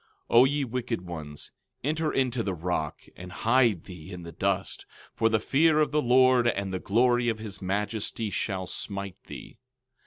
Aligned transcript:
12:10 0.31 0.37
O 0.39 0.45
ye 0.45 0.63
wicked 0.63 1.01
ones, 1.01 1.51
enter 1.83 2.11
into 2.11 2.41
the 2.41 2.55
rock, 2.55 3.03
and 3.15 3.31
hide 3.31 3.83
thee 3.83 4.11
in 4.11 4.23
the 4.23 4.31
dust, 4.31 4.87
for 5.13 5.29
the 5.29 5.39
fear 5.39 5.79
of 5.79 5.91
the 5.91 6.01
Lord 6.01 6.47
and 6.47 6.73
the 6.73 6.79
glory 6.79 7.29
of 7.29 7.37
his 7.37 7.61
majesty 7.61 8.31
shall 8.31 8.65
smite 8.65 9.23
thee. 9.25 9.59